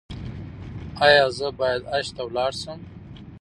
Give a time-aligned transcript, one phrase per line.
[1.05, 2.79] ایا زه باید حج ته لاړ شم؟